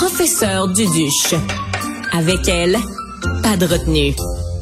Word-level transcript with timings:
professeur 0.00 0.66
Duduche. 0.68 1.34
Avec 2.10 2.48
elle, 2.48 2.78
pas 3.42 3.58
de 3.58 3.66
retenue. 3.66 4.14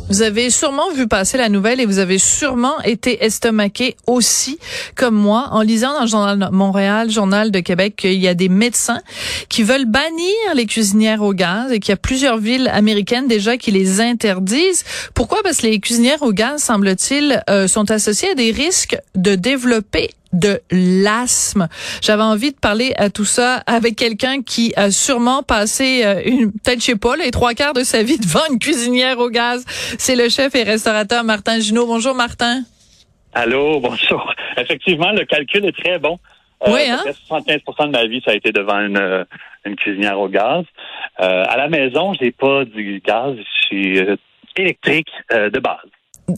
Vous 0.08 0.22
avez 0.22 0.50
sûrement 0.50 0.90
vu 0.90 1.06
passer 1.06 1.38
la 1.38 1.48
nouvelle 1.48 1.80
et 1.80 1.86
vous 1.86 2.00
avez 2.00 2.18
sûrement 2.18 2.80
été 2.82 3.24
estomaqué 3.24 3.94
aussi, 4.08 4.58
comme 4.96 5.14
moi, 5.14 5.50
en 5.52 5.60
lisant 5.60 5.92
dans 5.92 6.00
le 6.00 6.08
journal 6.08 6.48
Montréal, 6.50 7.08
journal 7.08 7.52
de 7.52 7.60
Québec, 7.60 7.94
qu'il 7.94 8.14
y 8.14 8.26
a 8.26 8.34
des 8.34 8.48
médecins 8.48 9.00
qui 9.48 9.62
veulent 9.62 9.86
bannir 9.86 10.34
les 10.56 10.66
cuisinières 10.66 11.22
au 11.22 11.32
gaz 11.32 11.70
et 11.70 11.78
qu'il 11.78 11.92
y 11.92 11.94
a 11.94 11.98
plusieurs 11.98 12.38
villes 12.38 12.68
américaines 12.74 13.28
déjà 13.28 13.56
qui 13.56 13.70
les 13.70 14.00
interdisent. 14.00 14.82
Pourquoi? 15.14 15.44
Parce 15.44 15.58
que 15.58 15.68
les 15.68 15.78
cuisinières 15.78 16.22
au 16.22 16.32
gaz, 16.32 16.64
semble-t-il, 16.64 17.44
euh, 17.48 17.68
sont 17.68 17.92
associées 17.92 18.30
à 18.30 18.34
des 18.34 18.50
risques 18.50 18.98
de 19.14 19.36
développer 19.36 20.10
de 20.32 20.60
l'asthme. 20.70 21.68
J'avais 22.02 22.22
envie 22.22 22.52
de 22.52 22.58
parler 22.58 22.92
à 22.96 23.10
tout 23.10 23.24
ça 23.24 23.62
avec 23.66 23.96
quelqu'un 23.96 24.42
qui 24.42 24.72
a 24.76 24.90
sûrement 24.90 25.42
passé 25.42 26.02
euh, 26.04 26.22
une 26.24 26.52
peut-être 26.52 26.80
je 26.80 26.86
sais 26.86 26.96
pas 26.96 27.16
les 27.16 27.30
trois 27.30 27.54
quarts 27.54 27.72
de 27.72 27.82
sa 27.82 28.02
vie 28.02 28.18
devant 28.18 28.40
une 28.50 28.58
cuisinière 28.58 29.18
au 29.18 29.30
gaz. 29.30 29.64
C'est 29.98 30.16
le 30.16 30.28
chef 30.28 30.54
et 30.54 30.62
restaurateur 30.62 31.24
Martin 31.24 31.60
Junot. 31.60 31.86
Bonjour 31.86 32.14
Martin. 32.14 32.62
Allô, 33.34 33.80
bonjour. 33.80 34.32
Effectivement, 34.56 35.12
le 35.12 35.24
calcul 35.24 35.64
est 35.64 35.76
très 35.76 35.98
bon. 35.98 36.18
Euh, 36.66 36.72
oui, 36.72 36.90
hein? 36.90 37.02
75% 37.30 37.86
de 37.86 37.90
ma 37.92 38.06
vie, 38.06 38.20
ça 38.24 38.32
a 38.32 38.34
été 38.34 38.50
devant 38.50 38.80
une, 38.80 38.98
euh, 38.98 39.24
une 39.64 39.76
cuisinière 39.76 40.18
au 40.18 40.28
gaz. 40.28 40.64
Euh, 41.20 41.44
à 41.48 41.56
la 41.56 41.68
maison, 41.68 42.14
j'ai 42.14 42.32
pas 42.32 42.64
du 42.64 43.00
gaz, 43.04 43.36
je 43.36 43.66
suis 43.66 44.00
électrique 44.56 45.10
de 45.30 45.58
base 45.60 45.78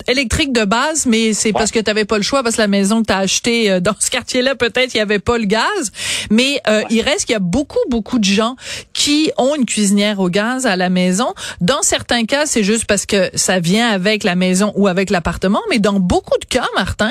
électrique 0.06 0.52
de 0.52 0.64
base, 0.64 1.06
mais 1.06 1.32
c'est 1.32 1.52
parce 1.52 1.70
que 1.70 1.78
tu 1.78 1.86
n'avais 1.86 2.04
pas 2.04 2.16
le 2.16 2.22
choix, 2.22 2.42
parce 2.42 2.56
que 2.56 2.60
la 2.60 2.68
maison 2.68 3.02
que 3.02 3.06
tu 3.06 3.12
as 3.12 3.18
achetée 3.18 3.70
euh, 3.70 3.80
dans 3.80 3.94
ce 3.98 4.10
quartier-là, 4.10 4.54
peut-être 4.54 4.94
il 4.94 4.98
y 4.98 5.00
avait 5.00 5.18
pas 5.18 5.38
le 5.38 5.44
gaz. 5.44 5.92
Mais 6.30 6.60
euh, 6.68 6.82
il 6.90 7.02
reste 7.02 7.26
qu'il 7.26 7.32
y 7.32 7.36
a 7.36 7.40
beaucoup, 7.40 7.78
beaucoup 7.88 8.18
de 8.18 8.24
gens 8.24 8.56
qui 9.00 9.32
ont 9.38 9.54
une 9.54 9.64
cuisinière 9.64 10.20
au 10.20 10.28
gaz 10.28 10.66
à 10.66 10.76
la 10.76 10.90
maison. 10.90 11.32
Dans 11.62 11.80
certains 11.80 12.26
cas, 12.26 12.44
c'est 12.44 12.62
juste 12.62 12.84
parce 12.84 13.06
que 13.06 13.30
ça 13.34 13.58
vient 13.58 13.88
avec 13.88 14.24
la 14.24 14.34
maison 14.34 14.74
ou 14.76 14.88
avec 14.88 15.08
l'appartement. 15.08 15.62
Mais 15.70 15.78
dans 15.78 15.98
beaucoup 15.98 16.38
de 16.38 16.44
cas, 16.44 16.66
Martin, 16.76 17.10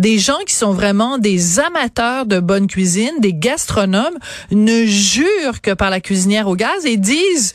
des 0.00 0.18
gens 0.18 0.40
qui 0.48 0.54
sont 0.56 0.72
vraiment 0.72 1.16
des 1.16 1.60
amateurs 1.60 2.26
de 2.26 2.40
bonne 2.40 2.66
cuisine, 2.66 3.12
des 3.20 3.34
gastronomes, 3.34 4.18
ne 4.50 4.84
jurent 4.84 5.60
que 5.62 5.74
par 5.74 5.90
la 5.90 6.00
cuisinière 6.00 6.48
au 6.48 6.56
gaz 6.56 6.84
et 6.84 6.96
disent 6.96 7.54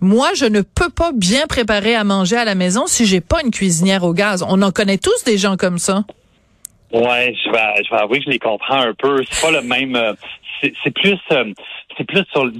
moi, 0.00 0.30
je 0.34 0.46
ne 0.46 0.62
peux 0.62 0.88
pas 0.88 1.12
bien 1.14 1.46
préparer 1.46 1.94
à 1.94 2.02
manger 2.02 2.36
à 2.36 2.44
la 2.44 2.56
maison 2.56 2.88
si 2.88 3.06
j'ai 3.06 3.20
pas 3.20 3.42
une 3.44 3.52
cuisinière 3.52 4.02
au 4.02 4.12
gaz. 4.12 4.44
On 4.48 4.60
en 4.60 4.72
connaît 4.72 4.98
tous 4.98 5.22
des 5.24 5.38
gens 5.38 5.56
comme 5.56 5.78
ça. 5.78 6.02
Ouais, 6.92 7.34
je 7.44 7.50
vais, 7.50 7.84
je 7.84 7.90
vais 7.90 8.00
avouer 8.00 8.18
que 8.18 8.24
je 8.24 8.30
les 8.30 8.38
comprends 8.38 8.80
un 8.80 8.94
peu. 8.94 9.22
C'est 9.28 9.46
pas 9.46 9.52
le 9.52 9.66
même. 9.66 9.94
Euh, 9.94 10.12
c'est 10.60 10.90
plus, 10.92 11.18
euh, 11.32 11.44
c'est 11.96 12.04
plus 12.04 12.24
sur, 12.32 12.50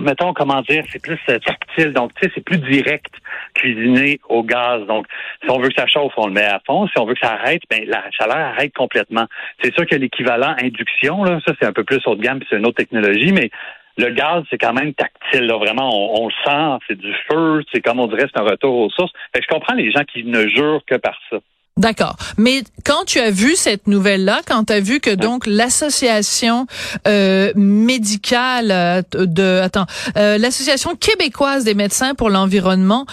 mettons 0.00 0.32
comment 0.32 0.62
dire, 0.62 0.84
c'est 0.90 1.00
plus 1.00 1.18
euh, 1.28 1.38
tactile. 1.38 1.92
Donc, 1.92 2.12
tu 2.14 2.24
sais, 2.24 2.32
c'est 2.34 2.44
plus 2.44 2.58
direct 2.58 3.12
cuisiner 3.54 4.18
au 4.28 4.42
gaz. 4.42 4.84
Donc, 4.86 5.06
si 5.42 5.50
on 5.50 5.58
veut 5.58 5.68
que 5.68 5.74
ça 5.74 5.86
chauffe, 5.86 6.12
on 6.16 6.26
le 6.26 6.32
met 6.32 6.44
à 6.44 6.60
fond. 6.66 6.86
Si 6.88 6.98
on 6.98 7.04
veut 7.04 7.14
que 7.14 7.20
ça 7.20 7.34
arrête, 7.34 7.62
ben 7.70 7.84
la 7.86 8.02
chaleur 8.10 8.36
arrête 8.36 8.74
complètement. 8.74 9.26
C'est 9.62 9.74
sûr 9.74 9.86
que 9.86 9.94
l'équivalent 9.94 10.56
induction, 10.60 11.22
là, 11.22 11.38
ça 11.46 11.52
c'est 11.60 11.66
un 11.66 11.72
peu 11.72 11.84
plus 11.84 12.00
haut 12.06 12.16
de 12.16 12.22
gamme, 12.22 12.40
c'est 12.48 12.56
une 12.56 12.66
autre 12.66 12.76
technologie, 12.76 13.32
mais 13.32 13.50
le 13.98 14.10
gaz, 14.10 14.44
c'est 14.50 14.58
quand 14.58 14.74
même 14.74 14.94
tactile. 14.94 15.46
Là. 15.46 15.56
Vraiment, 15.56 16.20
on, 16.20 16.28
le 16.28 16.34
sent, 16.44 16.84
c'est 16.88 16.98
du 16.98 17.14
feu, 17.30 17.62
c'est 17.72 17.80
comme 17.80 18.00
on 18.00 18.06
dirait, 18.08 18.26
c'est 18.32 18.40
un 18.40 18.44
retour 18.44 18.76
aux 18.78 18.90
sources. 18.90 19.12
Fait 19.34 19.42
je 19.42 19.48
comprends 19.48 19.74
les 19.74 19.90
gens 19.90 20.04
qui 20.04 20.24
ne 20.24 20.46
jurent 20.48 20.84
que 20.86 20.96
par 20.96 21.18
ça. 21.30 21.38
D'accord. 21.78 22.16
Mais 22.38 22.62
quand 22.86 23.04
tu 23.04 23.18
as 23.18 23.30
vu 23.30 23.54
cette 23.54 23.86
nouvelle-là, 23.86 24.40
quand 24.46 24.64
tu 24.64 24.72
as 24.72 24.80
vu 24.80 24.98
que 24.98 25.14
donc 25.14 25.46
l'association 25.46 26.66
euh, 27.06 27.52
médicale 27.54 28.70
euh, 28.70 29.02
de 29.14 29.60
attends, 29.60 29.84
euh, 30.16 30.38
l'association 30.38 30.96
québécoise 30.96 31.64
des 31.64 31.74
médecins 31.74 32.14
pour 32.14 32.30
l'environnement 32.30 33.04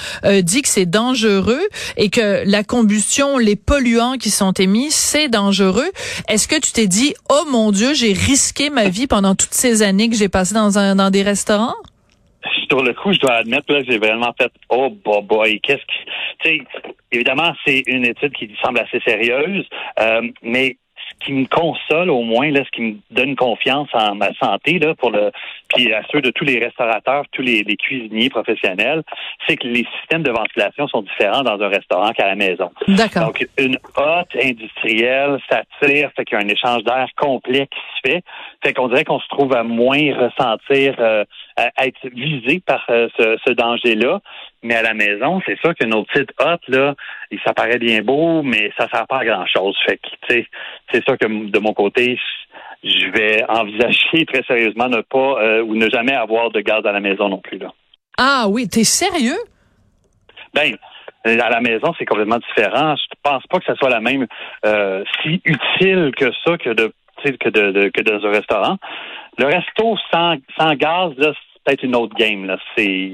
dit 0.43 0.61
que 0.61 0.69
c'est 0.69 0.85
dangereux 0.85 1.61
et 1.97 2.09
que 2.09 2.49
la 2.49 2.63
combustion, 2.63 3.37
les 3.37 3.57
polluants 3.57 4.13
qui 4.13 4.29
sont 4.29 4.53
émis, 4.53 4.91
c'est 4.91 5.27
dangereux. 5.27 5.91
Est-ce 6.29 6.47
que 6.47 6.55
tu 6.57 6.71
t'es 6.71 6.87
dit 6.87 7.15
"Oh 7.29 7.43
mon 7.51 7.71
dieu, 7.71 7.93
j'ai 7.93 8.13
risqué 8.13 8.69
ma 8.69 8.87
vie 8.87 9.07
pendant 9.07 9.35
toutes 9.35 9.53
ces 9.53 9.81
années 9.81 10.09
que 10.09 10.15
j'ai 10.15 10.29
passé 10.29 10.53
dans 10.53 10.79
un 10.79 10.95
dans 10.95 11.09
des 11.09 11.23
restaurants"? 11.23 11.75
Sur 12.69 12.81
le 12.81 12.93
coup, 12.93 13.11
je 13.11 13.19
dois 13.19 13.33
admettre 13.33 13.67
que 13.67 13.83
j'ai 13.83 13.97
vraiment 13.97 14.33
fait 14.37 14.51
"Oh 14.69 14.89
boy, 14.89 15.59
qu'est-ce 15.59 15.81
que 15.81 16.49
tu 16.49 16.59
sais 16.59 16.92
Évidemment, 17.13 17.53
c'est 17.65 17.83
une 17.87 18.05
étude 18.05 18.33
qui 18.33 18.51
semble 18.61 18.79
assez 18.79 18.99
sérieuse, 19.05 19.67
euh, 19.99 20.27
mais 20.41 20.77
ce 21.09 21.25
qui 21.25 21.33
me 21.33 21.45
console 21.45 22.09
au 22.09 22.21
moins, 22.21 22.49
là, 22.51 22.63
ce 22.65 22.71
qui 22.71 22.81
me 22.81 22.95
donne 23.11 23.35
confiance 23.35 23.89
en 23.93 24.15
ma 24.15 24.33
santé, 24.35 24.79
là, 24.79 24.95
pour 24.95 25.11
le, 25.11 25.31
puis 25.69 25.93
à 25.93 26.01
ceux 26.11 26.21
de 26.21 26.31
tous 26.31 26.43
les 26.43 26.59
restaurateurs, 26.59 27.25
tous 27.31 27.41
les, 27.41 27.63
cuisiniers 27.75 28.29
professionnels, 28.29 29.03
c'est 29.47 29.57
que 29.57 29.67
les 29.67 29.85
systèmes 29.99 30.23
de 30.23 30.31
ventilation 30.31 30.87
sont 30.87 31.01
différents 31.01 31.43
dans 31.43 31.61
un 31.61 31.67
restaurant 31.67 32.11
qu'à 32.11 32.27
la 32.27 32.35
maison. 32.35 32.71
D'accord. 32.87 33.27
Donc, 33.27 33.45
une 33.57 33.77
hotte 33.95 34.35
industrielle, 34.41 35.39
ça 35.49 35.63
tire, 35.81 36.11
fait 36.15 36.25
qu'il 36.25 36.37
y 36.37 36.41
a 36.41 36.43
un 36.43 36.47
échange 36.47 36.83
d'air 36.83 37.07
complet 37.17 37.67
qui 37.67 37.79
se 37.79 38.11
fait. 38.11 38.23
Fait 38.63 38.73
qu'on 38.73 38.87
dirait 38.87 39.03
qu'on 39.03 39.19
se 39.19 39.27
trouve 39.27 39.53
à 39.55 39.63
moins 39.63 39.99
ressentir, 40.15 40.95
euh, 40.99 41.25
à 41.57 41.85
être 41.85 42.07
visé 42.09 42.61
par 42.65 42.83
euh, 42.89 43.07
ce, 43.17 43.37
ce 43.45 43.51
danger-là. 43.51 44.21
Mais 44.63 44.75
à 44.75 44.81
la 44.81 44.93
maison, 44.93 45.41
c'est 45.45 45.59
sûr 45.59 45.75
que 45.75 45.85
nos 45.85 46.03
petites 46.05 46.31
hottes, 46.39 46.67
là, 46.69 46.95
ça 47.45 47.53
paraît 47.53 47.77
bien 47.77 48.01
beau, 48.01 48.41
mais 48.43 48.71
ça 48.77 48.87
sert 48.89 49.05
pas 49.07 49.19
à 49.19 49.25
grand 49.25 49.45
chose. 49.45 49.77
Fait 49.85 49.97
que, 49.97 50.07
tu 50.27 50.35
sais, 50.35 50.47
c'est 50.91 51.03
sûr 51.03 51.17
que 51.17 51.27
de 51.27 51.59
mon 51.59 51.73
côté, 51.73 52.17
je 52.83 53.09
vais 53.09 53.43
envisager 53.49 54.25
très 54.25 54.43
sérieusement 54.43 54.87
ne 54.87 55.01
pas 55.01 55.41
euh, 55.41 55.63
ou 55.63 55.75
ne 55.75 55.89
jamais 55.89 56.13
avoir 56.13 56.49
de 56.51 56.61
gaz 56.61 56.85
à 56.85 56.91
la 56.91 57.01
maison 57.01 57.29
non 57.29 57.39
plus, 57.39 57.57
là. 57.57 57.73
Ah 58.17 58.45
oui, 58.47 58.67
t'es 58.69 58.83
sérieux? 58.83 59.39
Ben, 60.53 60.77
à 61.25 61.49
la 61.49 61.61
maison, 61.61 61.93
c'est 61.97 62.05
complètement 62.05 62.39
différent. 62.39 62.95
Je 62.95 63.15
pense 63.23 63.43
pas 63.47 63.59
que 63.59 63.65
ça 63.65 63.75
soit 63.75 63.89
la 63.89 64.01
même 64.01 64.27
euh, 64.65 65.03
si 65.21 65.41
utile 65.45 66.11
que 66.15 66.31
ça 66.45 66.57
que 66.57 66.69
de 66.69 66.93
que 67.23 67.49
de, 67.49 67.89
que 67.89 68.01
dans 68.01 68.25
un 68.25 68.31
restaurant. 68.31 68.77
Le 69.37 69.45
resto 69.45 69.95
sans, 70.11 70.35
sans 70.57 70.73
gaz, 70.75 71.13
là, 71.17 71.31
c'est 71.33 71.63
peut-être 71.63 71.83
une 71.83 71.95
autre 71.95 72.15
game. 72.15 72.45
Là. 72.45 72.57
C'est 72.77 73.11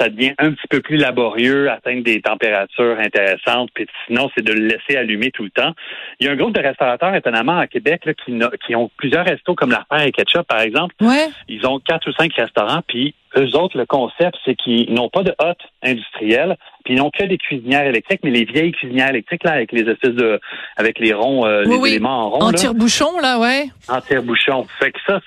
ça 0.00 0.08
devient 0.08 0.32
un 0.38 0.52
petit 0.52 0.66
peu 0.68 0.80
plus 0.80 0.96
laborieux, 0.96 1.70
atteindre 1.70 2.02
des 2.02 2.22
températures 2.22 2.98
intéressantes, 2.98 3.70
puis 3.74 3.86
sinon, 4.06 4.30
c'est 4.34 4.44
de 4.44 4.52
le 4.52 4.66
laisser 4.66 4.96
allumer 4.96 5.30
tout 5.30 5.44
le 5.44 5.50
temps. 5.50 5.72
Il 6.18 6.26
y 6.26 6.28
a 6.28 6.32
un 6.32 6.36
groupe 6.36 6.54
de 6.54 6.60
restaurateurs, 6.60 7.14
étonnamment, 7.14 7.58
à 7.58 7.66
Québec, 7.66 8.06
là, 8.06 8.14
qui, 8.14 8.38
qui 8.66 8.74
ont 8.74 8.90
plusieurs 8.96 9.26
restos 9.26 9.54
comme 9.54 9.70
la 9.70 9.84
et 10.04 10.12
Ketchup, 10.12 10.46
par 10.46 10.60
exemple. 10.60 10.94
Ouais. 11.00 11.28
Ils 11.48 11.66
ont 11.66 11.78
quatre 11.80 12.08
ou 12.08 12.12
cinq 12.12 12.32
restaurants, 12.34 12.82
puis 12.86 13.14
eux 13.36 13.56
autres, 13.56 13.76
le 13.76 13.86
concept, 13.86 14.36
c'est 14.44 14.54
qu'ils 14.54 14.92
n'ont 14.92 15.08
pas 15.08 15.22
de 15.22 15.34
hotte 15.38 15.60
industrielle, 15.82 16.56
puis 16.84 16.94
ils 16.94 16.96
n'ont 16.96 17.10
que 17.10 17.24
des 17.24 17.38
cuisinières 17.38 17.84
électriques, 17.84 18.20
mais 18.24 18.30
les 18.30 18.44
vieilles 18.44 18.72
cuisinières 18.72 19.10
électriques, 19.10 19.44
là, 19.44 19.52
avec 19.52 19.72
les 19.72 19.88
espèces 19.88 20.14
de, 20.14 20.40
avec 20.76 20.98
les 20.98 21.12
ronds, 21.12 21.46
euh, 21.46 21.62
les 21.64 21.90
éléments 21.90 22.26
en 22.26 22.30
rond. 22.30 22.40
En 22.40 22.52
tire-bouchon, 22.52 23.20
là, 23.20 23.38
ouais. 23.38 23.66
En 23.88 24.00
tire-bouchon. 24.00 24.66
Fait 24.78 24.92
que 24.92 24.98
ça, 25.06 25.20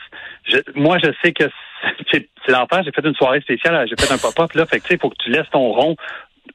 je, 0.45 0.57
moi, 0.75 0.97
je 1.03 1.11
sais 1.23 1.31
que 1.31 1.45
c'est 2.13 2.51
l'enfer. 2.51 2.81
J'ai 2.83 2.91
fait 2.91 3.07
une 3.07 3.15
soirée 3.15 3.41
spéciale, 3.41 3.87
j'ai 3.87 3.95
fait 3.95 4.13
un 4.13 4.17
pop-up, 4.17 4.53
là. 4.53 4.65
Fait 4.65 4.79
que, 4.79 4.87
tu 4.87 4.97
faut 4.97 5.09
que 5.09 5.23
tu 5.23 5.29
laisses 5.29 5.49
ton 5.51 5.71
rond 5.71 5.95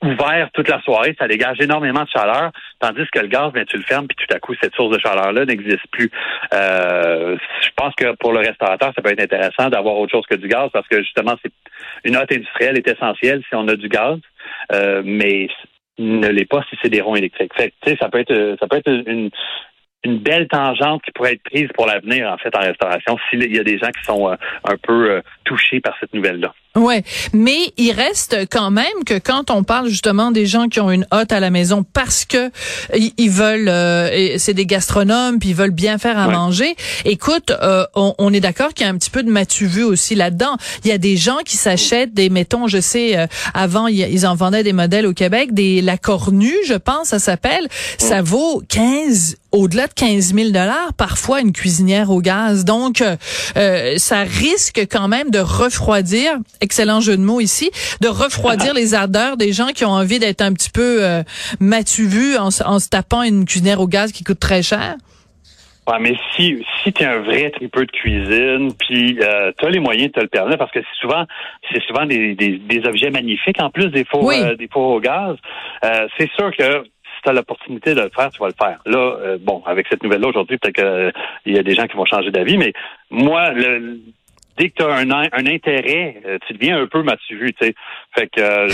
ouvert 0.02 0.50
toute 0.52 0.68
la 0.68 0.80
soirée, 0.82 1.16
ça 1.18 1.26
dégage 1.26 1.60
énormément 1.60 2.04
de 2.04 2.08
chaleur, 2.08 2.52
tandis 2.78 3.04
que 3.12 3.18
le 3.18 3.26
gaz, 3.26 3.52
ben, 3.52 3.64
tu 3.64 3.76
le 3.76 3.82
fermes, 3.82 4.06
puis 4.06 4.16
tout 4.16 4.34
à 4.34 4.38
coup, 4.38 4.54
cette 4.60 4.74
source 4.74 4.94
de 4.94 5.00
chaleur-là 5.00 5.44
n'existe 5.44 5.86
plus. 5.90 6.10
Euh, 6.54 7.36
je 7.62 7.70
pense 7.74 7.94
que 7.94 8.14
pour 8.16 8.32
le 8.32 8.40
restaurateur, 8.40 8.92
ça 8.94 9.02
peut 9.02 9.10
être 9.10 9.22
intéressant 9.22 9.70
d'avoir 9.70 9.96
autre 9.96 10.12
chose 10.12 10.26
que 10.28 10.36
du 10.36 10.46
gaz, 10.46 10.68
parce 10.72 10.86
que 10.88 11.02
justement, 11.02 11.34
c'est 11.42 11.52
une 12.04 12.16
hotte 12.16 12.30
industrielle 12.30 12.76
est 12.76 12.86
essentielle 12.86 13.42
si 13.48 13.54
on 13.54 13.66
a 13.66 13.74
du 13.74 13.88
gaz, 13.88 14.18
euh, 14.72 15.02
mais 15.04 15.48
ne 15.98 16.28
l'est 16.28 16.48
pas 16.48 16.62
si 16.70 16.76
c'est 16.80 16.90
des 16.90 17.00
ronds 17.00 17.16
électriques. 17.16 17.52
Fait, 17.56 17.72
ça 17.98 18.08
peut 18.08 18.20
être 18.20 18.56
ça 18.60 18.68
peut 18.68 18.76
être 18.76 18.88
une, 18.88 19.30
une 20.04 20.18
belle 20.18 20.46
tangente 20.48 21.02
qui 21.02 21.12
pourrait 21.12 21.34
être 21.34 21.42
prise 21.42 21.68
pour 21.74 21.86
l'avenir, 21.86 22.30
en 22.30 22.38
fait, 22.38 22.54
en 22.54 22.60
restauration, 22.60 23.16
s'il 23.28 23.54
y 23.54 23.58
a 23.58 23.64
des 23.64 23.78
gens 23.78 23.90
qui 23.90 24.04
sont 24.04 24.30
euh, 24.30 24.36
un 24.64 24.76
peu 24.76 25.10
euh, 25.10 25.20
touchés 25.44 25.80
par 25.80 25.94
cette 25.98 26.14
nouvelle-là. 26.14 26.54
Ouais, 26.78 27.02
mais 27.32 27.72
il 27.76 27.92
reste 27.92 28.36
quand 28.50 28.70
même 28.70 28.86
que 29.04 29.18
quand 29.18 29.50
on 29.50 29.64
parle 29.64 29.88
justement 29.88 30.30
des 30.30 30.46
gens 30.46 30.68
qui 30.68 30.80
ont 30.80 30.90
une 30.90 31.06
hotte 31.10 31.32
à 31.32 31.40
la 31.40 31.50
maison 31.50 31.84
parce 31.84 32.24
que 32.24 32.50
ils 32.94 33.30
veulent, 33.30 33.68
euh, 33.68 34.38
c'est 34.38 34.54
des 34.54 34.66
gastronomes 34.66 35.38
puis 35.38 35.50
ils 35.50 35.54
veulent 35.54 35.70
bien 35.70 35.98
faire 35.98 36.18
à 36.18 36.28
manger. 36.28 36.76
Écoute, 37.04 37.52
on, 37.94 38.14
on, 38.18 38.32
est 38.32 38.40
d'accord 38.40 38.74
qu'il 38.74 38.86
y 38.86 38.88
a 38.88 38.92
un 38.92 38.96
petit 38.96 39.10
peu 39.10 39.22
de 39.22 39.30
matu 39.30 39.66
vu 39.66 39.82
aussi 39.82 40.14
là-dedans. 40.14 40.56
Il 40.84 40.90
y 40.90 40.92
a 40.92 40.98
des 40.98 41.16
gens 41.16 41.38
qui 41.44 41.56
s'achètent 41.56 42.14
des, 42.14 42.30
mettons, 42.30 42.68
je 42.68 42.80
sais, 42.80 43.28
avant 43.54 43.86
ils 43.86 44.26
en 44.26 44.34
vendaient 44.34 44.62
des 44.62 44.72
modèles 44.72 45.06
au 45.06 45.14
Québec, 45.14 45.54
des 45.54 45.82
la 45.82 45.98
cornue, 45.98 46.54
je 46.66 46.74
pense, 46.74 47.08
ça 47.08 47.18
s'appelle. 47.18 47.68
Ça 47.98 48.22
vaut 48.22 48.62
15 48.68 49.36
au-delà 49.52 49.86
de 49.86 49.94
15 49.94 50.34
000 50.34 50.50
dollars, 50.50 50.92
parfois 50.96 51.40
une 51.40 51.52
cuisinière 51.52 52.10
au 52.10 52.20
gaz. 52.20 52.64
Donc, 52.64 53.00
euh, 53.00 53.16
euh, 53.56 53.94
ça 53.96 54.20
risque 54.20 54.86
quand 54.90 55.08
même 55.08 55.30
de 55.30 55.38
refroidir, 55.38 56.32
excellent 56.68 57.00
jeu 57.00 57.16
de 57.16 57.22
mots 57.22 57.40
ici, 57.40 57.70
de 58.02 58.08
refroidir 58.08 58.74
les 58.74 58.92
ardeurs 58.92 59.38
des 59.38 59.52
gens 59.54 59.68
qui 59.68 59.86
ont 59.86 59.96
envie 60.02 60.18
d'être 60.18 60.42
un 60.42 60.52
petit 60.52 60.68
peu 60.68 61.02
euh, 61.02 61.22
en, 62.38 62.48
en 62.48 62.78
se 62.78 62.88
tapant 62.90 63.22
une 63.22 63.46
cuisinière 63.46 63.80
au 63.80 63.86
gaz 63.86 64.12
qui 64.12 64.22
coûte 64.22 64.38
très 64.38 64.62
cher. 64.62 64.96
Ouais, 65.88 65.98
mais 66.00 66.14
si 66.34 66.62
si 66.82 66.92
tu 66.92 67.02
es 67.02 67.06
un 67.06 67.20
vrai 67.20 67.50
tripeux 67.50 67.86
de 67.86 67.90
cuisine, 67.90 68.74
puis 68.78 69.18
euh, 69.22 69.52
tu 69.56 69.64
as 69.64 69.70
les 69.70 69.80
moyens 69.80 70.08
de 70.08 70.12
te 70.12 70.20
le 70.20 70.28
permettre, 70.28 70.58
parce 70.58 70.70
que 70.70 70.80
c'est 70.80 71.00
souvent 71.00 71.24
c'est 71.72 71.82
souvent 71.84 72.04
des, 72.04 72.34
des, 72.34 72.58
des, 72.58 72.86
objets 72.86 73.10
magnifiques 73.10 73.58
en 73.58 73.70
plus 73.70 73.86
des 73.86 74.04
fours 74.04 74.30
euh, 74.30 74.54
des 74.54 74.68
fours 74.68 74.90
au 74.96 75.00
gaz. 75.00 75.36
Euh, 75.84 76.06
c'est 76.18 76.30
sûr 76.32 76.54
que 76.54 76.84
si 76.84 77.22
tu 77.22 77.30
as 77.30 77.32
l'opportunité 77.32 77.94
de 77.94 78.02
le 78.02 78.10
faire, 78.14 78.30
tu 78.30 78.38
vas 78.38 78.48
le 78.48 78.54
faire. 78.62 78.80
Là, 78.84 78.98
euh, 78.98 79.38
bon, 79.40 79.62
avec 79.64 79.86
cette 79.88 80.02
nouvelle-là 80.02 80.28
aujourd'hui, 80.28 80.58
peut-être 80.58 80.76
qu'il 80.76 81.54
y 81.54 81.58
a 81.58 81.62
des 81.62 81.74
gens 81.74 81.86
qui 81.86 81.96
vont 81.96 82.04
changer 82.04 82.30
d'avis, 82.30 82.58
mais 82.58 82.74
moi, 83.10 83.52
le, 83.52 83.98
dès 84.58 84.70
que 84.70 84.74
tu 84.76 84.82
as 84.82 84.94
un, 84.94 85.10
un 85.10 85.46
intérêt, 85.46 86.20
tu 86.46 86.54
deviens 86.54 86.82
un 86.82 86.86
peu 86.86 87.02
matu 87.02 87.54
tu 87.58 87.66
sais. 87.66 87.74
Fait 88.14 88.28
que 88.28 88.68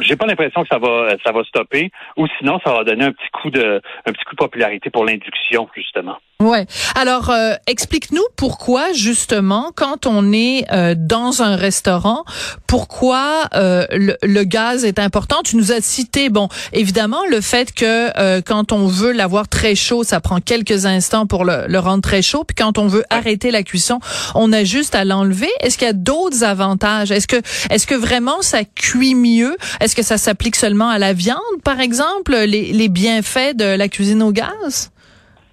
j'ai 0.00 0.16
pas 0.16 0.26
l'impression 0.26 0.62
que 0.62 0.68
ça 0.68 0.78
va 0.78 1.10
ça 1.24 1.32
va 1.32 1.44
stopper, 1.44 1.90
ou 2.16 2.26
sinon 2.38 2.60
ça 2.64 2.72
va 2.72 2.84
donner 2.84 3.06
un 3.06 3.12
petit 3.12 3.30
coup 3.32 3.50
de 3.50 3.80
un 4.06 4.12
petit 4.12 4.24
coup 4.24 4.34
de 4.34 4.44
popularité 4.44 4.90
pour 4.90 5.04
l'induction 5.04 5.68
justement. 5.74 6.18
Ouais. 6.40 6.66
Alors, 6.94 7.30
euh, 7.30 7.54
explique-nous 7.66 8.22
pourquoi 8.36 8.92
justement, 8.92 9.72
quand 9.74 10.06
on 10.06 10.32
est 10.32 10.66
euh, 10.72 10.94
dans 10.96 11.42
un 11.42 11.56
restaurant, 11.56 12.22
pourquoi 12.68 13.48
euh, 13.56 13.84
le, 13.90 14.44
gaz 14.44 14.84
est 14.84 15.00
important. 15.00 15.38
Tu 15.42 15.56
nous 15.56 15.72
as 15.72 15.80
cité, 15.80 16.28
bon, 16.28 16.48
évidemment, 16.72 17.26
le 17.28 17.40
fait 17.40 17.72
que 17.72 18.40
quand 18.42 18.70
on 18.70 18.86
veut 18.86 19.10
l'avoir 19.10 19.48
très 19.48 19.74
chaud, 19.74 20.04
ça 20.04 20.20
prend 20.20 20.38
quelques 20.38 20.86
instants 20.86 21.26
pour 21.26 21.44
le, 21.44 21.64
le 21.66 21.78
rendre 21.80 22.02
très 22.02 22.22
chaud. 22.22 22.44
Puis 22.44 22.54
quand 22.54 22.78
on 22.78 22.86
veut 22.86 23.04
arrêter 23.10 23.50
la 23.50 23.64
cuisson, 23.64 23.98
on 24.36 24.52
a 24.52 24.62
juste 24.62 24.94
à 24.94 25.04
l'enlever. 25.04 25.50
Est-ce 25.58 25.76
qu'il 25.76 25.88
y 25.88 25.90
a 25.90 25.92
d'autres 25.92 26.44
avantages? 26.44 27.10
Est-ce 27.10 27.26
que, 27.26 27.42
est-ce 27.68 27.88
que 27.88 27.96
vraiment 27.96 28.42
ça 28.42 28.60
cuit 28.62 29.16
mieux? 29.16 29.56
Est-ce 29.80 29.96
que 29.96 30.04
ça 30.04 30.18
s'applique 30.18 30.54
seulement 30.54 30.88
à 30.88 30.98
la 30.98 31.14
viande, 31.14 31.38
par 31.64 31.80
exemple, 31.80 32.36
les, 32.36 32.72
les 32.72 32.88
bienfaits 32.88 33.56
de 33.56 33.64
la 33.64 33.88
cuisine 33.88 34.22
au 34.22 34.30
gaz? 34.30 34.92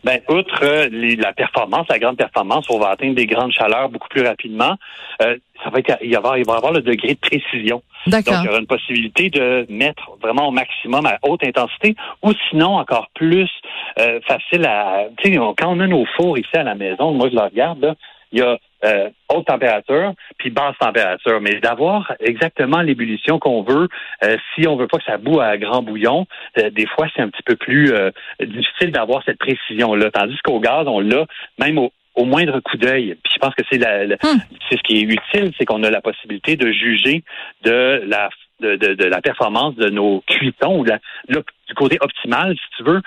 Ben, 0.06 0.22
outre 0.30 0.64
euh, 0.64 0.88
la 1.18 1.34
performance, 1.34 1.88
la 1.90 1.98
grande 1.98 2.18
performance, 2.18 2.70
on 2.70 2.78
va 2.78 2.90
atteindre 2.90 3.16
des 3.16 3.26
grandes 3.26 3.52
chaleurs 3.52 3.90
beaucoup 3.90 4.08
plus 4.08 4.22
rapidement. 4.22 4.76
Euh, 5.24 5.36
ça 5.64 5.72
va 5.72 5.80
être, 5.80 5.98
il, 6.04 6.12
va 6.12 6.18
avoir, 6.20 6.38
il 6.38 6.46
va 6.46 6.58
avoir 6.58 6.74
le 6.74 6.82
degré 6.82 7.16
de 7.16 7.20
précision. 7.20 7.82
Donc, 8.06 8.22
il 8.28 8.44
y 8.44 8.48
aura 8.48 8.60
une 8.60 8.68
possibilité 8.68 9.32
de 9.32 9.66
mettre 9.68 10.12
vraiment 10.22 10.50
au 10.50 10.52
maximum 10.52 11.08
à 11.08 11.18
haute 11.24 11.44
intensité, 11.44 11.96
ou 12.22 12.34
sinon 12.50 12.78
encore 12.78 13.08
plus 13.16 13.50
euh, 13.98 14.20
facile 14.28 14.66
à. 14.66 15.06
Tu 15.18 15.34
sais, 15.34 15.40
quand 15.58 15.76
on 15.76 15.80
a 15.80 15.88
nos 15.88 16.06
fours 16.16 16.38
ici 16.38 16.56
à 16.56 16.62
la 16.62 16.76
maison, 16.76 17.12
moi 17.12 17.30
je 17.30 17.36
le 17.36 17.42
regarde 17.42 17.82
là, 17.82 17.96
il 18.32 18.40
y 18.40 18.42
a 18.44 18.60
euh, 18.84 19.10
haute 19.30 19.46
température 19.48 20.14
puis 20.38 20.50
basse 20.50 20.78
température. 20.80 21.40
Mais 21.42 21.60
d'avoir 21.60 22.14
exactement 22.20 22.82
l'ébullition 22.82 23.40
qu'on 23.40 23.64
veut, 23.64 23.88
euh, 24.24 24.38
si 24.54 24.68
on 24.68 24.76
veut 24.76 24.88
pas 24.88 24.98
que 24.98 25.06
ça 25.06 25.18
boue 25.18 25.40
à 25.40 25.58
grand 25.58 25.82
bouillon, 25.82 26.28
euh, 26.58 26.70
des 26.70 26.86
fois 26.88 27.08
c'est 27.16 27.22
un 27.22 27.30
petit 27.30 27.44
peu 27.44 27.56
plus 27.56 27.94
difficile 28.42 28.92
d'avoir 28.92 29.24
cette 29.24 29.40
précision-là. 29.40 30.12
Tandis 30.12 30.38
qu'au 30.44 30.60
gaz, 30.60 30.88
on 30.88 31.00
l'a 31.00 31.26
même 31.60 31.78
au, 31.78 31.92
moindre 32.26 32.60
coup 32.62 32.78
d'œil. 32.78 33.18
Puis 33.24 33.34
je 33.36 33.40
pense 33.40 33.54
que 33.56 33.64
c'est 33.70 33.78
la, 33.78 34.06
hmm. 34.06 34.40
c'est 34.70 34.78
ce 34.78 34.84
qui 34.84 34.98
est 34.98 35.04
utile, 35.04 35.52
c'est 35.58 35.66
qu'on 35.66 35.84
a 35.84 35.90
la 35.90 36.02
possibilité 36.02 36.56
de 36.56 36.72
juger 36.72 37.24
de 37.64 38.04
la 38.08 38.30
de, 38.62 38.76
de, 38.78 39.04
la 39.04 39.22
performance 39.22 39.76
de 39.76 39.90
nos 39.90 40.24
cuitons 40.28 40.80
ou 40.80 40.86
du 40.86 41.74
côté 41.76 41.98
optimal, 42.00 42.56
si 42.56 42.78
tu 42.78 42.84
veux, 42.84 43.02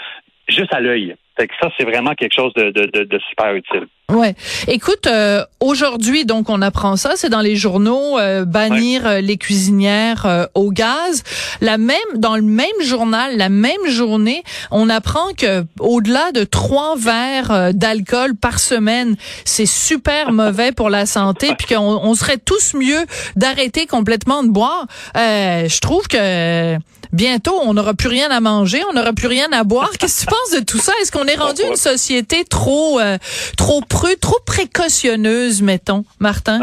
juste 0.48 0.74
à 0.74 0.80
l'œil. 0.80 1.14
Fait 1.38 1.46
que 1.46 1.54
ça, 1.60 1.70
c'est 1.78 1.84
vraiment 1.84 2.14
quelque 2.14 2.34
chose 2.34 2.52
de, 2.54 2.70
de, 2.70 3.04
de, 3.04 3.18
super 3.30 3.54
utile. 3.54 3.86
Ouais. 4.10 4.34
Écoute, 4.68 5.06
euh, 5.06 5.44
aujourd'hui, 5.60 6.24
donc, 6.24 6.48
on 6.48 6.62
apprend 6.62 6.96
ça, 6.96 7.12
c'est 7.16 7.28
dans 7.28 7.42
les 7.42 7.56
journaux, 7.56 8.18
euh, 8.18 8.46
bannir 8.46 9.06
euh, 9.06 9.20
les 9.20 9.36
cuisinières 9.36 10.48
au 10.54 10.70
gaz. 10.70 11.22
La 11.60 11.76
même, 11.76 11.98
dans 12.14 12.34
le 12.36 12.42
même 12.42 12.66
journal, 12.80 13.36
la 13.36 13.50
même 13.50 13.86
journée, 13.86 14.42
on 14.70 14.88
apprend 14.88 15.34
que 15.36 15.62
au-delà 15.78 16.32
de 16.32 16.44
trois 16.44 16.96
verres 16.96 17.74
d'alcool 17.74 18.34
par 18.34 18.60
semaine, 18.60 19.14
c'est 19.44 19.66
super 19.66 20.32
mauvais 20.32 20.72
pour 20.72 20.88
la 20.88 21.04
santé, 21.04 21.54
puis 21.58 21.74
qu'on 21.74 22.00
on 22.02 22.14
serait 22.14 22.38
tous 22.38 22.72
mieux 22.72 23.04
d'arrêter 23.36 23.86
complètement 23.86 24.42
de 24.42 24.48
boire. 24.48 24.86
je 25.14 25.80
trouve 25.80 26.08
que 26.08 26.78
bientôt, 27.12 27.54
on 27.62 27.74
n'aura 27.74 27.94
plus 27.94 28.08
rien 28.08 28.30
à 28.30 28.40
manger, 28.40 28.82
on 28.90 28.94
n'aura 28.94 29.12
plus 29.12 29.28
rien 29.28 29.48
à 29.52 29.64
boire. 29.64 29.90
Qu'est-ce 29.98 30.24
que 30.24 30.30
tu 30.30 30.34
penses 30.34 30.60
de 30.60 30.64
tout 30.64 30.78
ça? 30.78 30.92
Est-ce 31.02 31.12
qu'on 31.12 31.26
est 31.26 31.36
rendu 31.36 31.62
une 31.62 31.76
société 31.76 32.44
trop, 32.44 33.00
euh, 33.00 33.18
trop 33.56 33.80
trop 34.20 34.38
précautionneuse, 34.46 35.62
mettons, 35.62 36.04
Martin? 36.20 36.60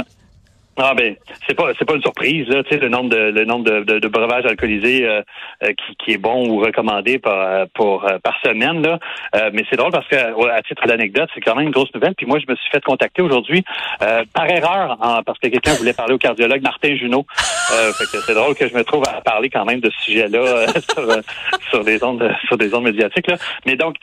Ah 0.78 0.94
ben 0.94 1.16
c'est 1.48 1.54
pas 1.54 1.72
c'est 1.80 1.86
pas 1.86 1.96
une 1.96 2.02
surprise 2.02 2.50
là, 2.50 2.62
le 2.70 2.90
nombre 2.90 3.10
de 3.10 3.16
le 3.16 3.46
nombre 3.46 3.64
de, 3.64 3.98
de, 3.98 4.08
breuvages 4.10 4.46
alcoolisés 4.46 5.06
euh, 5.06 5.22
euh, 5.64 5.68
qui, 5.68 5.96
qui 5.96 6.12
est 6.12 6.18
bon 6.18 6.50
ou 6.50 6.60
recommandé 6.60 7.18
par 7.18 7.40
euh, 7.40 7.66
pour 7.74 8.06
par 8.22 8.36
semaine 8.44 8.82
là, 8.82 9.00
mais 9.54 9.64
c'est 9.70 9.78
drôle 9.78 9.94
parce 9.94 10.06
que 10.10 10.18
à 10.18 10.62
titre 10.64 10.86
d'anecdote 10.86 11.30
c'est 11.34 11.40
quand 11.40 11.56
même 11.56 11.68
une 11.68 11.72
grosse 11.72 11.94
nouvelle. 11.94 12.14
Puis 12.16 12.26
moi 12.26 12.40
je 12.40 12.52
me 12.52 12.58
suis 12.58 12.70
fait 12.72 12.84
contacter 12.84 13.22
aujourd'hui 13.22 13.64
par 14.00 14.50
erreur 14.50 14.98
parce 15.26 15.40
que 15.40 15.48
quelqu'un 15.48 15.76
voulait 15.76 15.94
parler 15.94 16.14
au 16.14 16.18
cardiologue 16.18 16.62
Martin 16.62 16.98
Junot. 16.98 17.26
c'est 18.28 18.34
drôle 18.34 18.56
que 18.56 18.68
je 18.68 18.74
me 18.74 18.84
trouve 18.84 19.04
à 19.08 19.22
parler 19.22 19.50
quand 19.50 19.64
même 19.64 19.80
de 19.80 19.90
ce 19.92 20.04
sujet 20.04 20.28
là 20.28 20.68
sur 20.94 21.08
sur 21.70 21.84
des 21.86 22.04
ondes 22.04 22.30
sur 22.48 22.58
des 22.58 22.74
ondes 22.74 22.84
médiatiques 22.84 23.28
là. 23.28 23.38
Mais 23.66 23.78
donc 23.78 23.96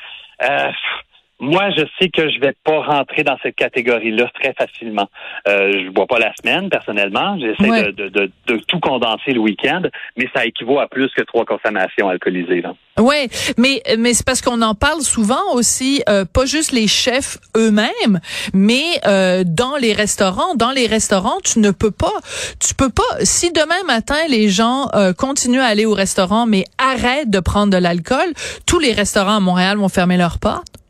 moi, 1.43 1.71
je 1.77 1.83
sais 1.99 2.09
que 2.09 2.31
je 2.31 2.39
vais 2.39 2.55
pas 2.62 2.81
rentrer 2.83 3.25
dans 3.25 3.37
cette 3.43 3.56
catégorie-là 3.56 4.31
très 4.41 4.55
facilement. 4.55 5.09
Euh, 5.49 5.73
je 5.73 5.91
bois 5.91 6.06
pas 6.06 6.21
la 6.21 6.33
semaine, 6.37 6.71
personnellement. 6.71 7.37
J'essaie 7.37 7.93
de, 7.93 8.09
de, 8.09 8.31
de, 8.47 8.56
tout 8.69 8.79
condenser 8.79 9.33
le 9.33 9.41
week-end, 9.41 9.83
mais 10.17 10.29
ça 10.33 10.47
équivaut 10.47 10.79
à 10.79 10.87
plus 10.87 11.11
que 11.11 11.23
trois 11.23 11.44
consommations 11.44 12.09
alcoolisées. 12.09 12.61
Là. 12.61 12.75
Ouais, 13.00 13.29
mais 13.59 13.83
mais 13.99 14.15
c'est 14.15 14.25
parce 14.25 14.41
qu'on 14.41 14.62
en 14.62 14.77
parle 14.77 15.00
souvent 15.00 15.55
aussi, 15.55 16.03
euh, 16.09 16.25
pas 16.25 16.47
juste 16.47 16.71
les 16.71 16.87
chefs 16.87 17.39
eux-mêmes, 17.56 18.21
mais 18.55 18.85
euh, 19.06 19.43
dans 19.44 19.77
les 19.77 19.94
restaurants. 19.94 20.55
Dans 20.55 20.71
les 20.71 20.87
restaurants, 20.87 21.41
tu 21.43 21.59
ne 21.59 21.73
peux 21.73 21.91
pas, 21.91 22.12
tu 22.61 22.75
peux 22.77 22.91
pas. 22.91 23.03
Si 23.23 23.50
demain 23.50 23.83
matin 23.87 24.19
les 24.29 24.49
gens 24.49 24.89
euh, 24.94 25.12
continuent 25.12 25.61
à 25.61 25.67
aller 25.67 25.87
au 25.87 25.94
restaurant, 25.94 26.47
mais 26.47 26.65
arrêtent 26.79 27.31
de 27.31 27.41
prendre 27.41 27.73
de 27.73 27.79
l'alcool, 27.79 28.33
tous 28.65 28.79
les 28.79 28.93
restaurants 28.93 29.39
à 29.39 29.41
Montréal 29.41 29.79
vont 29.79 29.89
fermer 29.89 30.17
leurs 30.17 30.39
portes. 30.39 30.81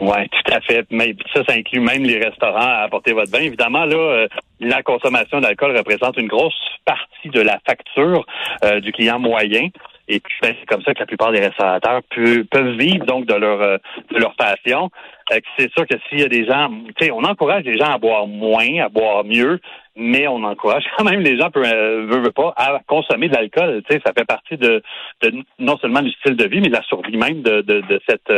Oui, 0.00 0.28
tout 0.28 0.52
à 0.52 0.60
fait. 0.60 0.86
Mais 0.90 1.14
ça, 1.32 1.42
ça 1.48 1.54
inclut 1.54 1.80
même 1.80 2.02
les 2.02 2.18
restaurants 2.18 2.58
à 2.58 2.82
apporter 2.82 3.12
votre 3.12 3.30
vin. 3.30 3.40
Évidemment, 3.40 3.84
là, 3.84 3.96
euh, 3.96 4.28
la 4.60 4.82
consommation 4.82 5.40
d'alcool 5.40 5.76
représente 5.76 6.16
une 6.16 6.26
grosse 6.26 6.58
partie 6.84 7.28
de 7.28 7.40
la 7.40 7.60
facture 7.66 8.26
euh, 8.64 8.80
du 8.80 8.92
client 8.92 9.18
moyen. 9.18 9.68
Et 10.08 10.20
puis, 10.20 10.34
ben, 10.42 10.54
c'est 10.58 10.66
comme 10.66 10.82
ça 10.82 10.92
que 10.92 11.00
la 11.00 11.06
plupart 11.06 11.32
des 11.32 11.40
restaurateurs 11.40 12.02
peuvent 12.10 12.76
vivre 12.76 13.06
donc 13.06 13.26
de 13.26 13.34
leur 13.34 13.62
euh, 13.62 13.78
de 14.10 14.18
leur 14.18 14.34
passion. 14.34 14.90
c'est 15.30 15.72
sûr 15.72 15.86
que 15.86 15.94
s'il 16.08 16.20
y 16.20 16.24
a 16.24 16.28
des 16.28 16.44
gens, 16.44 16.68
tu 16.96 17.06
sais, 17.06 17.10
on 17.10 17.24
encourage 17.24 17.64
les 17.64 17.78
gens 17.78 17.90
à 17.90 17.98
boire 17.98 18.26
moins, 18.26 18.84
à 18.84 18.90
boire 18.90 19.24
mieux, 19.24 19.60
mais 19.96 20.28
on 20.28 20.42
encourage 20.42 20.84
quand 20.98 21.04
même 21.04 21.20
les 21.20 21.38
gens, 21.38 21.50
peu, 21.50 21.62
veut, 21.62 22.32
pas, 22.32 22.52
à 22.56 22.80
consommer 22.86 23.28
de 23.28 23.34
l'alcool. 23.34 23.82
Tu 23.88 23.94
sais, 23.94 24.02
ça 24.04 24.12
fait 24.12 24.26
partie 24.26 24.58
de, 24.58 24.82
de, 25.22 25.32
non 25.58 25.78
seulement 25.78 26.02
du 26.02 26.10
style 26.10 26.36
de 26.36 26.46
vie, 26.46 26.60
mais 26.60 26.68
de 26.68 26.74
la 26.74 26.82
survie 26.82 27.16
même 27.16 27.40
de, 27.42 27.62
de, 27.62 27.80
de 27.80 28.00
cette 28.06 28.30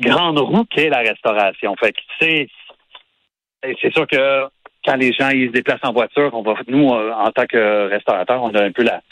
grande 0.00 0.38
roue 0.38 0.64
qu'est 0.64 0.88
la 0.88 0.98
restauration. 0.98 1.74
Fait 1.76 1.92
que 1.92 2.00
c'est 2.18 2.48
c'est 3.62 3.92
sûr 3.92 4.06
que 4.06 4.46
quand 4.84 4.96
les 4.96 5.12
gens 5.12 5.28
ils 5.28 5.48
se 5.48 5.52
déplacent 5.52 5.84
en 5.84 5.92
voiture, 5.92 6.30
on 6.32 6.42
va 6.42 6.54
nous 6.66 6.90
euh, 6.90 7.12
en 7.12 7.30
tant 7.30 7.46
que 7.46 7.88
restaurateur, 7.88 8.42
on 8.42 8.54
a 8.54 8.62
un 8.62 8.72
peu 8.72 8.82
la 8.82 9.02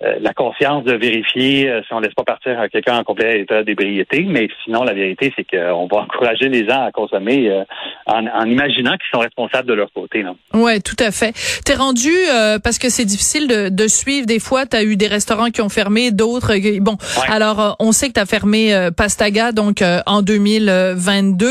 la 0.00 0.32
conscience 0.32 0.84
de 0.84 0.92
vérifier 0.92 1.68
euh, 1.68 1.82
si 1.86 1.92
on 1.92 1.98
laisse 1.98 2.14
pas 2.14 2.22
partir 2.22 2.56
quelqu'un 2.70 2.98
en 2.98 3.04
complet 3.04 3.40
état 3.40 3.64
d'ébriété, 3.64 4.24
mais 4.28 4.48
sinon 4.64 4.84
la 4.84 4.94
vérité 4.94 5.32
c'est 5.34 5.44
qu'on 5.44 5.88
va 5.88 6.02
encourager 6.02 6.48
les 6.48 6.68
gens 6.68 6.84
à 6.84 6.92
consommer 6.92 7.48
euh, 7.48 7.64
en, 8.06 8.26
en, 8.26 8.44
imaginant 8.44 8.92
qu'ils 8.92 9.10
sont 9.12 9.18
responsables 9.18 9.68
de 9.68 9.74
leur 9.74 9.92
côté. 9.92 10.22
Là. 10.22 10.34
Ouais, 10.54 10.78
tout 10.80 10.96
à 11.00 11.10
fait. 11.10 11.32
T'es 11.64 11.74
rendu 11.74 12.12
parce 12.62 12.78
que 12.78 12.88
c'est 12.88 13.04
difficile 13.04 13.48
de, 13.48 13.68
de, 13.68 13.88
suivre. 13.88 14.26
Des 14.26 14.38
fois, 14.38 14.66
tu 14.66 14.76
as 14.76 14.82
eu 14.82 14.96
des 14.96 15.08
restaurants 15.08 15.50
qui 15.50 15.60
ont 15.62 15.68
fermé, 15.68 16.10
d'autres. 16.10 16.52
Bon, 16.80 16.96
alors 17.28 17.76
on 17.80 17.92
sait 17.92 18.08
que 18.08 18.14
tu 18.14 18.20
as 18.20 18.26
fermé 18.26 18.88
Pastaga 18.96 19.52
donc 19.52 19.82
en 20.06 20.22
2022. 20.22 21.48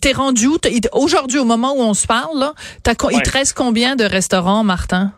T'es 0.00 0.12
rendu 0.12 0.46
où? 0.46 0.58
Aujourd'hui 0.92 1.38
au 1.38 1.44
moment 1.44 1.72
où 1.74 1.80
on 1.80 1.94
se 1.94 2.06
parle 2.06 2.38
là, 2.38 2.52
il 3.10 3.22
te 3.22 3.30
reste 3.30 3.56
combien 3.56 3.96
de 3.96 4.04
restaurants, 4.04 4.64
Martin? 4.64 5.12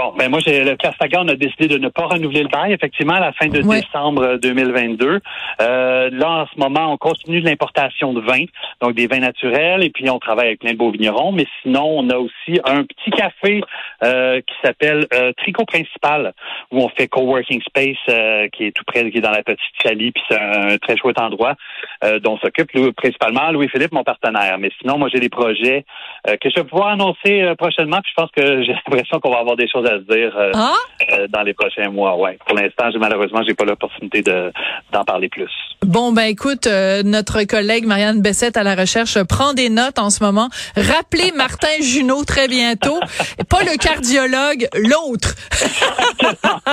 Bon, 0.00 0.14
ben 0.16 0.30
moi, 0.30 0.40
j'ai 0.42 0.64
le 0.64 0.76
Castaga, 0.76 1.20
on 1.20 1.28
a 1.28 1.34
décidé 1.34 1.68
de 1.68 1.76
ne 1.76 1.90
pas 1.90 2.06
renouveler 2.06 2.42
le 2.42 2.48
bail, 2.48 2.72
effectivement, 2.72 3.16
à 3.16 3.20
la 3.20 3.32
fin 3.34 3.48
de 3.48 3.60
décembre 3.60 4.38
2022. 4.38 5.20
Euh, 5.60 6.10
là, 6.10 6.30
en 6.30 6.46
ce 6.46 6.58
moment, 6.58 6.94
on 6.94 6.96
continue 6.96 7.40
l'importation 7.40 8.14
de 8.14 8.22
vins, 8.22 8.46
donc 8.80 8.94
des 8.94 9.06
vins 9.06 9.18
naturels, 9.18 9.84
et 9.84 9.90
puis 9.90 10.08
on 10.08 10.18
travaille 10.18 10.46
avec 10.46 10.60
plein 10.60 10.72
de 10.72 10.78
beaux 10.78 10.90
vignerons. 10.90 11.32
Mais 11.32 11.44
sinon, 11.60 11.84
on 11.84 12.08
a 12.08 12.16
aussi 12.16 12.58
un 12.64 12.84
petit 12.84 13.10
café 13.10 13.60
euh, 14.02 14.40
qui 14.40 14.54
s'appelle 14.64 15.06
euh, 15.12 15.32
Tricot 15.36 15.66
Principal, 15.66 16.32
où 16.70 16.78
on 16.82 16.88
fait 16.88 17.06
coworking 17.06 17.60
space, 17.60 17.98
euh, 18.08 18.48
qui 18.54 18.64
est 18.64 18.72
tout 18.72 18.84
près, 18.86 19.10
qui 19.10 19.18
est 19.18 19.20
dans 19.20 19.30
la 19.30 19.42
petite 19.42 19.60
Salie, 19.82 20.12
puis 20.12 20.22
c'est 20.30 20.40
un 20.40 20.78
très 20.78 20.96
chouette 20.96 21.20
endroit 21.20 21.56
dont 22.22 22.38
s'occupe 22.38 22.70
principalement 22.96 23.50
Louis-Philippe, 23.52 23.92
mon 23.92 24.04
partenaire. 24.04 24.56
Mais 24.58 24.70
sinon, 24.80 24.96
moi, 24.96 25.08
j'ai 25.12 25.20
des 25.20 25.28
projets 25.28 25.84
que 26.24 26.48
je 26.48 26.60
vais 26.60 26.64
pouvoir 26.64 26.88
annoncer 26.88 27.52
prochainement, 27.58 27.98
puis 28.02 28.12
je 28.16 28.22
pense 28.22 28.30
que 28.30 28.62
j'ai 28.62 28.72
l'impression 28.72 29.20
qu'on 29.20 29.30
va 29.30 29.38
avoir 29.38 29.56
des 29.56 29.68
choses 29.68 29.86
à 29.86 29.89
se 29.98 30.12
dire 30.12 30.36
euh, 30.36 30.50
ah? 30.54 30.74
euh, 31.12 31.26
dans 31.28 31.42
les 31.42 31.54
prochains 31.54 31.90
mois. 31.90 32.16
Ouais. 32.16 32.38
Pour 32.46 32.56
l'instant, 32.56 32.90
malheureusement, 32.98 33.42
j'ai 33.46 33.54
pas 33.54 33.64
l'opportunité 33.64 34.22
d'en 34.22 35.04
parler 35.04 35.28
plus. 35.28 35.50
Bon, 35.86 36.12
ben 36.12 36.24
écoute, 36.24 36.66
euh, 36.66 37.02
notre 37.02 37.42
collègue 37.44 37.86
Marianne 37.86 38.20
Bessette 38.20 38.58
à 38.58 38.62
la 38.62 38.74
recherche 38.74 39.22
prend 39.22 39.54
des 39.54 39.70
notes 39.70 39.98
en 39.98 40.10
ce 40.10 40.22
moment. 40.22 40.50
Rappelez 40.76 41.32
Martin 41.36 41.68
Junot 41.80 42.24
très 42.24 42.48
bientôt. 42.48 43.00
Pas 43.48 43.62
le 43.62 43.78
cardiologue, 43.78 44.68
l'autre. 44.74 45.34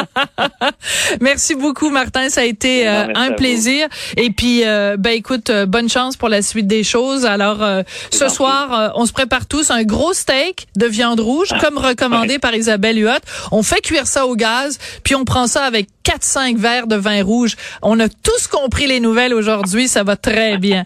Merci 1.21 1.55
beaucoup, 1.55 1.89
Martin. 1.89 2.27
Ça 2.29 2.41
a 2.41 2.43
été 2.43 2.85
euh, 2.85 3.07
un 3.15 3.31
plaisir. 3.31 3.87
Et 4.17 4.29
puis, 4.29 4.65
euh, 4.65 4.97
ben 4.99 5.11
écoute, 5.11 5.51
bonne 5.67 5.89
chance 5.89 6.17
pour 6.17 6.27
la 6.27 6.41
suite 6.41 6.67
des 6.67 6.83
choses. 6.83 7.25
Alors, 7.25 7.65
ce 8.11 8.27
soir, 8.27 8.91
on 8.95 9.05
se 9.05 9.13
prépare 9.13 9.45
tous 9.45 9.71
un 9.71 9.83
gros 9.83 10.13
steak 10.13 10.67
de 10.75 10.85
viande 10.85 11.21
rouge, 11.21 11.47
ah. 11.51 11.59
comme 11.61 11.77
recommandé 11.77 12.39
par 12.39 12.53
Isabelle 12.53 12.97
Huot. 12.97 13.21
On 13.51 13.63
fait 13.63 13.81
cuire 13.81 14.05
ça 14.05 14.27
au 14.27 14.35
gaz, 14.35 14.77
puis 15.03 15.15
on 15.15 15.23
prend 15.23 15.47
ça 15.47 15.63
avec 15.63 15.87
4-5 16.07 16.57
verres 16.57 16.87
de 16.87 16.95
vin 16.95 17.21
rouge. 17.21 17.57
On 17.81 17.99
a 17.99 18.07
tous 18.07 18.47
compris 18.47 18.87
les 18.87 19.01
nouvelles 19.01 19.33
aujourd'hui. 19.33 19.89
Ça 19.89 20.03
va 20.03 20.15
très 20.15 20.57
bien. 20.57 20.85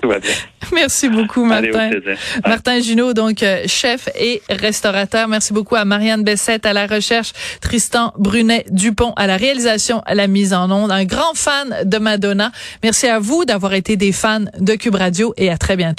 Tout 0.00 0.08
va 0.08 0.20
bien. 0.20 0.30
Merci 0.72 1.08
beaucoup, 1.08 1.44
Martin. 1.44 1.90
Martin 2.46 2.80
Junot, 2.80 3.12
donc 3.12 3.42
euh, 3.42 3.64
chef 3.66 4.08
et 4.14 4.40
restaurateur. 4.48 5.26
Merci 5.26 5.52
beaucoup 5.52 5.74
à 5.74 5.84
Marianne 5.84 6.22
Bessette 6.22 6.64
à 6.64 6.72
la 6.72 6.86
recherche, 6.86 7.32
Tristan 7.60 8.12
Brunet 8.18 8.64
Dupont 8.70 9.12
à 9.16 9.26
la 9.26 9.36
réalisation, 9.36 10.00
à 10.06 10.14
la 10.14 10.28
mise 10.28 10.54
en 10.54 10.70
onde. 10.70 10.92
Un 10.92 11.04
grand 11.04 11.34
fan 11.34 11.82
de 11.84 11.98
Madonna. 11.98 12.52
Merci 12.84 13.08
à 13.08 13.18
vous 13.18 13.44
d'avoir 13.44 13.74
été 13.74 13.96
des 13.96 14.12
fans 14.12 14.44
de 14.58 14.74
Cube 14.74 14.94
Radio 14.94 15.34
et 15.36 15.50
à 15.50 15.58
très 15.58 15.76
bientôt. 15.76 15.98